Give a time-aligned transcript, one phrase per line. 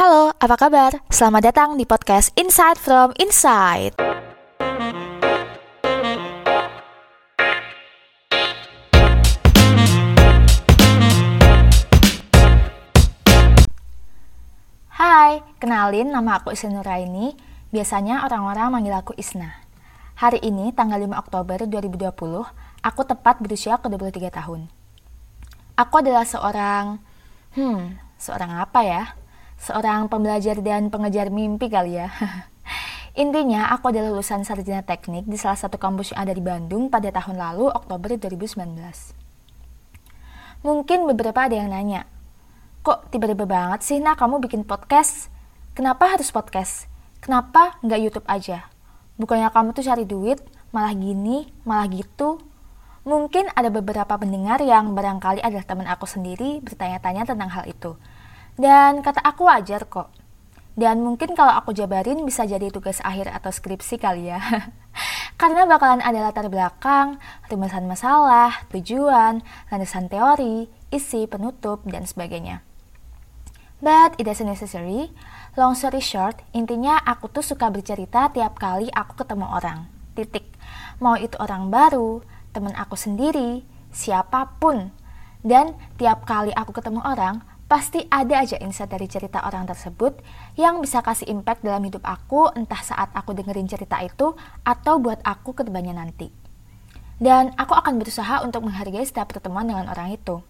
[0.00, 0.96] Halo, apa kabar?
[1.12, 4.00] Selamat datang di podcast Insight from Inside.
[14.88, 17.36] Hai, kenalin nama aku Isna Nuraini.
[17.68, 19.52] Biasanya orang-orang manggil aku Isna.
[20.16, 22.08] Hari ini, tanggal 5 Oktober 2020,
[22.80, 24.72] aku tepat berusia ke-23 tahun.
[25.76, 27.04] Aku adalah seorang...
[27.52, 29.19] Hmm, seorang apa ya?
[29.60, 32.08] Seorang pembelajar dan pengejar mimpi kali ya.
[33.22, 37.12] Intinya, aku adalah lulusan sarjana teknik di salah satu kampus yang ada di Bandung pada
[37.12, 38.56] tahun lalu, Oktober 2019.
[40.64, 42.08] Mungkin beberapa ada yang nanya,
[42.80, 45.28] kok tiba-tiba banget sih, nah kamu bikin podcast?
[45.76, 46.88] Kenapa harus podcast?
[47.20, 48.72] Kenapa nggak YouTube aja?
[49.20, 50.40] Bukannya kamu tuh cari duit,
[50.72, 52.40] malah gini, malah gitu.
[53.04, 58.00] Mungkin ada beberapa pendengar yang barangkali adalah teman aku sendiri bertanya-tanya tentang hal itu.
[58.60, 60.12] Dan kata aku wajar kok.
[60.76, 64.36] Dan mungkin kalau aku jabarin bisa jadi tugas akhir atau skripsi kali ya.
[65.40, 67.16] Karena bakalan ada latar belakang,
[67.48, 69.40] rumusan masalah, tujuan,
[69.72, 72.60] landasan teori, isi, penutup, dan sebagainya.
[73.80, 75.08] But it doesn't necessary.
[75.56, 79.88] Long story short, intinya aku tuh suka bercerita tiap kali aku ketemu orang.
[80.12, 80.52] Titik.
[81.00, 82.20] Mau itu orang baru,
[82.52, 84.92] temen aku sendiri, siapa pun.
[85.40, 90.18] Dan tiap kali aku ketemu orang, pasti ada aja insight dari cerita orang tersebut
[90.58, 94.34] yang bisa kasih impact dalam hidup aku entah saat aku dengerin cerita itu
[94.66, 96.34] atau buat aku ke depannya nanti.
[97.22, 100.42] Dan aku akan berusaha untuk menghargai setiap pertemuan dengan orang itu.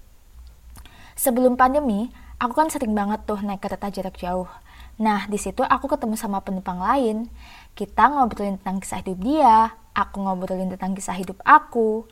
[1.13, 2.09] Sebelum pandemi,
[2.41, 4.49] aku kan sering banget tuh naik kereta jarak jauh.
[4.97, 7.29] Nah, di situ aku ketemu sama penumpang lain.
[7.77, 12.09] Kita ngobrolin tentang kisah hidup dia, aku ngobrolin tentang kisah hidup aku,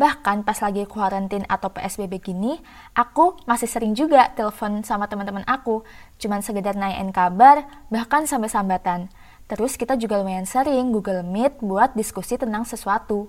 [0.00, 2.56] Bahkan pas lagi kuarantin atau PSBB gini,
[2.96, 5.84] aku masih sering juga telepon sama teman-teman aku,
[6.16, 9.12] cuman sekedar nanyain kabar, bahkan sampai sambatan.
[9.44, 13.28] Terus kita juga lumayan sering Google Meet buat diskusi tentang sesuatu.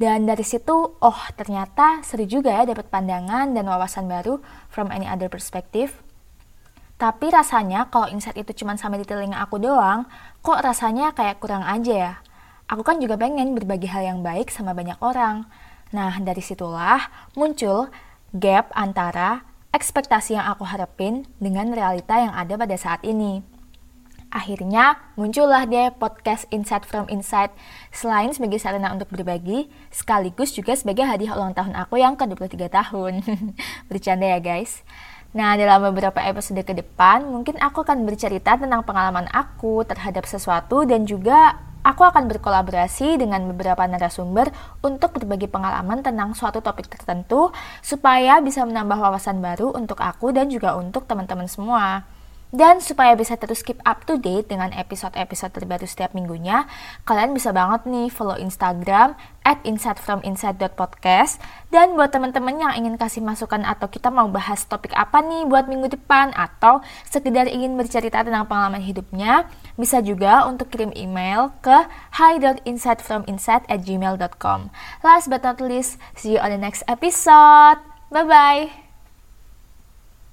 [0.00, 4.40] Dan dari situ, oh ternyata seru juga ya dapat pandangan dan wawasan baru
[4.72, 6.00] from any other perspective.
[6.96, 10.08] Tapi rasanya kalau insight itu cuma sampai di telinga aku doang,
[10.40, 12.12] kok rasanya kayak kurang aja ya.
[12.72, 15.44] Aku kan juga pengen berbagi hal yang baik sama banyak orang.
[15.94, 17.90] Nah, dari situlah muncul
[18.34, 23.44] gap antara ekspektasi yang aku harapin dengan realita yang ada pada saat ini.
[24.26, 27.54] Akhirnya muncullah deh podcast Insight from Insight
[27.94, 33.12] selain sebagai sarana untuk berbagi, sekaligus juga sebagai hadiah ulang tahun aku yang ke-23 tahun.
[33.92, 34.82] Bercanda ya guys.
[35.36, 40.88] Nah, dalam beberapa episode ke depan, mungkin aku akan bercerita tentang pengalaman aku terhadap sesuatu
[40.88, 44.50] dan juga Aku akan berkolaborasi dengan beberapa narasumber
[44.82, 50.50] untuk berbagi pengalaman tentang suatu topik tertentu supaya bisa menambah wawasan baru untuk aku dan
[50.50, 52.15] juga untuk teman-teman semua.
[52.56, 56.64] Dan supaya bisa terus keep up to date dengan episode-episode terbaru setiap minggunya,
[57.04, 59.12] kalian bisa banget nih follow Instagram
[59.44, 61.36] at insightfrominsight.podcast
[61.68, 65.68] dan buat teman-teman yang ingin kasih masukan atau kita mau bahas topik apa nih buat
[65.68, 71.84] minggu depan atau sekedar ingin bercerita tentang pengalaman hidupnya, bisa juga untuk kirim email ke
[72.16, 74.72] hi.insightfrominsight at gmail.com.
[75.04, 77.84] Last but not least, see you on the next episode.
[78.08, 78.85] Bye-bye!